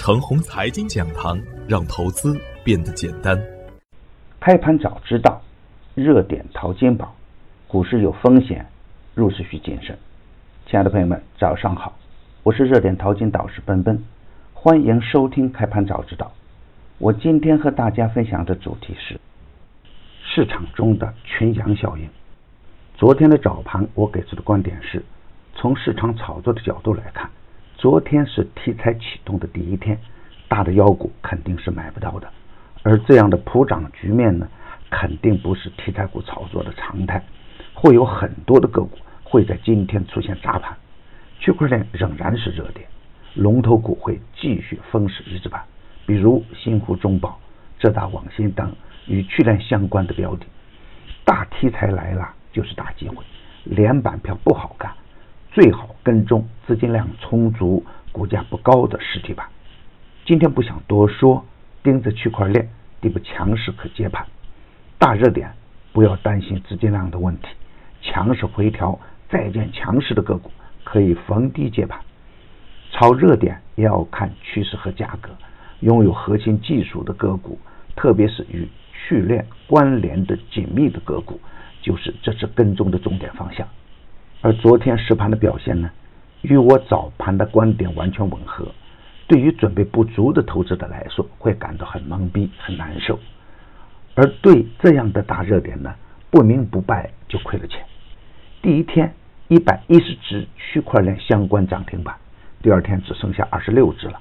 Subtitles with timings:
[0.00, 1.38] 程红财经讲堂，
[1.68, 3.38] 让投资变得简单。
[4.40, 5.42] 开盘早知道，
[5.94, 7.14] 热点淘金宝，
[7.68, 8.64] 股市有风险，
[9.14, 9.98] 入市需谨慎。
[10.64, 11.98] 亲爱的朋友们，早上好，
[12.42, 14.02] 我是热点淘金导师奔奔，
[14.54, 16.32] 欢迎收听开盘早知道。
[16.96, 19.20] 我今天和大家分享的主题是
[20.24, 22.08] 市场中的群阳效应。
[22.96, 25.04] 昨天的早盘，我给出的观点是，
[25.56, 27.30] 从市场炒作的角度来看。
[27.80, 29.98] 昨天是题材启动的第一天，
[30.48, 32.30] 大的妖股肯定是买不到的，
[32.82, 34.46] 而这样的普涨局面呢，
[34.90, 37.24] 肯定不是题材股炒作的常态，
[37.72, 40.76] 会有很多的个股会在今天出现砸盘，
[41.38, 42.86] 区块链仍然是热点，
[43.32, 45.62] 龙头股会继续封死日子盘，
[46.04, 47.40] 比如新湖中宝、
[47.78, 48.76] 浙大网信等
[49.06, 50.44] 与去链相关的标的，
[51.24, 53.24] 大题材来了就是大机会，
[53.64, 54.92] 连板票不好干。
[55.52, 59.46] 最好跟踪资金量充足、股价不高的实体板。
[60.24, 61.44] 今天不想多说，
[61.82, 64.24] 盯着区块链底部强势可接盘。
[64.96, 65.52] 大热点
[65.92, 67.48] 不要担心资金量的问题，
[68.00, 68.96] 强势回调
[69.28, 70.52] 再见强势的个股
[70.84, 72.00] 可以逢低接盘。
[72.92, 75.30] 炒热点也要看趋势和价格，
[75.80, 77.58] 拥有核心技术的个股，
[77.96, 81.40] 特别是与去链关联的紧密的个股，
[81.82, 83.66] 就是这次跟踪的重点方向。
[84.42, 85.90] 而昨天实盘的表现呢，
[86.40, 88.66] 与我早盘的观点完全吻合。
[89.26, 93.16] 对于准备不足的投资者来说，会感到很懵逼、很难受；
[94.14, 95.94] 而对这样的大热点呢，
[96.30, 97.84] 不明不白就亏了钱。
[98.62, 99.12] 第一天
[99.48, 102.16] 一百一十只区块链相关涨停板，
[102.62, 104.18] 第二天只剩下二十六只了，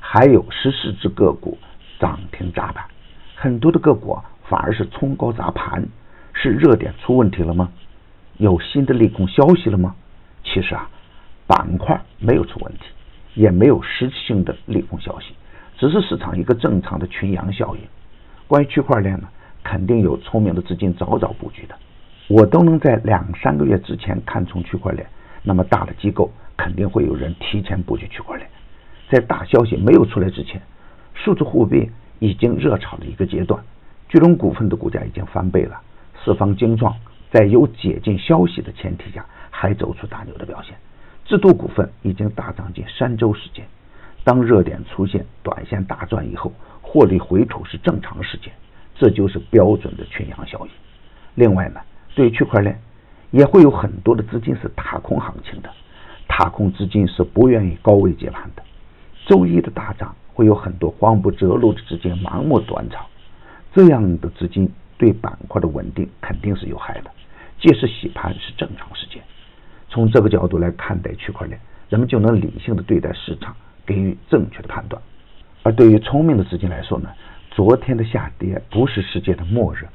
[0.00, 1.56] 还有十四只个股
[2.00, 2.84] 涨停砸盘，
[3.36, 4.18] 很多的个股
[4.48, 5.86] 反而是冲高砸盘，
[6.32, 7.70] 是热点出问题了吗？
[8.38, 9.94] 有新的利空消息了吗？
[10.44, 10.88] 其实啊，
[11.46, 12.80] 板块没有出问题，
[13.34, 15.34] 也没有实质性的利空消息，
[15.78, 17.82] 只是市场一个正常的群阳效应。
[18.48, 19.28] 关于区块链呢，
[19.62, 21.74] 肯定有聪明的资金早早布局的。
[22.28, 25.06] 我都能在两三个月之前看从区块链，
[25.42, 28.48] 那么大的机构肯定会有人提前布局区块链。
[29.10, 30.60] 在大消息没有出来之前，
[31.14, 33.62] 数字货币已经热炒的一个阶段，
[34.08, 35.80] 巨龙股份的股价已经翻倍了，
[36.24, 36.94] 四方精壮。
[37.32, 40.76] 在有解禁消息的前提下，还走出大牛的表现。
[41.24, 43.64] 智度股份已经大涨近三周时间。
[44.22, 48.52] 当热点出现，短线大赚以后，获利回吐是正常事件，
[48.94, 50.72] 这就是标准的群羊效应。
[51.34, 51.80] 另外呢，
[52.14, 52.78] 对于区块链，
[53.30, 55.70] 也会有很多的资金是踏空行情的，
[56.28, 58.62] 踏空资金是不愿意高位接盘的。
[59.26, 63.06] 周一的大涨，会有很多慌不择路的资金盲目短炒，
[63.72, 67.10] 这样的资金对板块的稳定肯定是有害的。
[67.62, 69.22] 借势洗盘是正常事件。
[69.88, 73.54] 从这个角度来看待区块链，人们就能理性的对待市场，
[73.86, 75.00] 给予正确的判断。
[75.62, 77.08] 而对于聪明的资金来说呢，
[77.52, 79.86] 昨天的下跌不是世界的末日，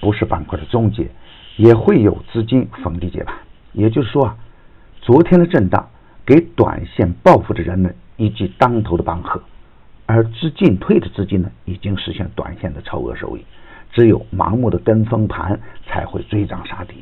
[0.00, 1.10] 不是板块的终结，
[1.56, 3.36] 也会有资金逢低接盘。
[3.72, 4.36] 也就是说啊，
[5.02, 5.90] 昨天的震荡
[6.24, 9.42] 给短线暴富的人们一记当头的棒喝，
[10.06, 13.44] 而之进退的资金呢，已经实现短线的超额收益。
[13.92, 16.94] 只有盲目的跟风盘才会追涨杀跌。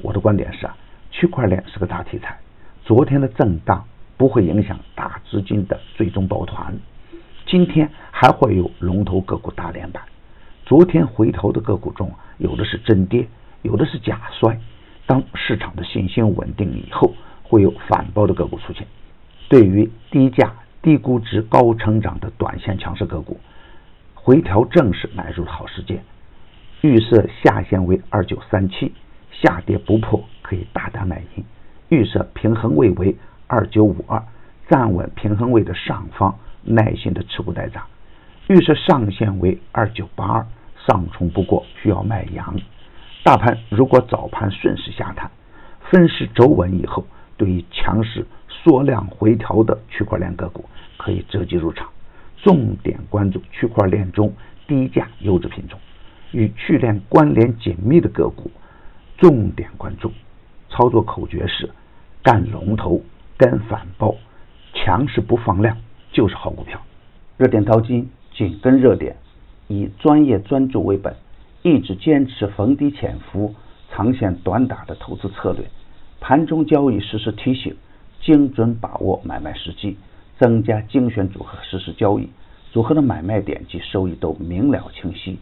[0.00, 0.76] 我的观点是啊，
[1.10, 2.38] 区块链是个大题材，
[2.84, 3.84] 昨天的震荡
[4.16, 6.74] 不会影响大资金的最终抱团。
[7.46, 10.02] 今天还会有龙头个股大连板。
[10.66, 13.28] 昨天回头的个股中，有的是真跌，
[13.62, 14.58] 有的是假摔。
[15.06, 18.86] 当市场的信心稳定以后，会有反包的个股出现。
[19.48, 23.38] 对于低价、低估值、高成长的短线强势个股，
[24.14, 26.02] 回调正是买入的好时间。
[26.80, 28.92] 预设下限为二九三七，
[29.40, 31.44] 下跌不破可以大胆买进。
[31.88, 34.22] 预设平衡位为二九五二，
[34.68, 37.84] 站稳平衡位的上方，耐心的持股待涨。
[38.48, 40.46] 预设上限为二九八二，
[40.86, 42.56] 上冲不过需要卖阳。
[43.22, 45.30] 大盘如果早盘顺势下探，
[45.90, 47.06] 分时走稳以后，
[47.36, 50.64] 对于强势缩量回调的区块链个股
[50.96, 51.88] 可以择机入场，
[52.36, 54.32] 重点关注区块链中
[54.66, 55.78] 低价优质品种。
[56.32, 58.50] 与去链关联紧密的个股，
[59.16, 60.12] 重点关注。
[60.70, 61.70] 操作口诀是：
[62.22, 63.00] 干龙头，
[63.36, 64.14] 跟反包，
[64.72, 65.76] 强势不放量
[66.12, 66.80] 就是好股票。
[67.36, 69.16] 热点淘金，紧跟热点，
[69.68, 71.14] 以专业专注为本，
[71.62, 73.54] 一直坚持逢低潜伏、
[73.90, 75.64] 长线短打的投资策略。
[76.20, 77.76] 盘中交易实时提醒，
[78.20, 79.96] 精准把握买卖时机，
[80.38, 82.28] 增加精选组合实时交易，
[82.72, 85.38] 组合的买卖点及收益都明了清晰。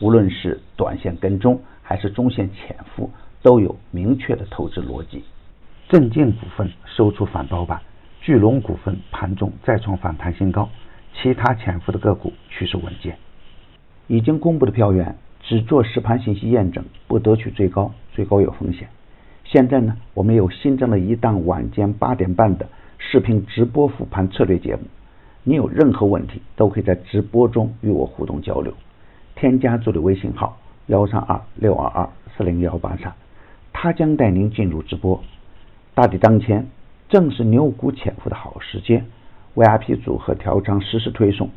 [0.00, 3.10] 无论是短线跟踪还是中线潜伏，
[3.42, 5.22] 都有明确的投资逻辑。
[5.88, 7.80] 镇静股份收出反包板，
[8.20, 10.68] 巨龙股份盘中再创反弹新高，
[11.14, 13.16] 其他潜伏的个股趋势稳健。
[14.08, 18.88] 已经公布的票源只做实盘信息验证，不得取最高，最高有风险。
[19.44, 22.66] 现在呢，我们有新增了一档晚间八点半的
[22.98, 24.82] 视频直播复盘策略节目。
[25.44, 28.72] 你有任何问题，都可以在直播中与我互动交流。
[29.34, 33.12] 添加助理微信号幺三二六二二四零幺八三，
[33.72, 35.22] 他将带您进入直播。
[35.94, 36.66] 大敌当前，
[37.08, 39.06] 正是牛股潜伏的好时间。
[39.54, 41.50] VIP 组合调仓实时推送，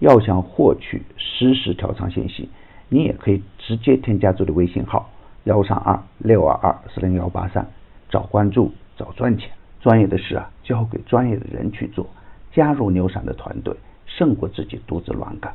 [0.00, 2.50] 要想获取实时调仓信息，
[2.88, 5.10] 你也可以直接添加助理微信号
[5.44, 7.66] 幺三二六二二四零幺八三，
[8.10, 9.50] 找关注，找赚钱。
[9.80, 12.06] 专业的事啊，交给专业的人去做。
[12.52, 13.74] 加入牛散的团队，
[14.06, 15.54] 胜过自己独自乱干。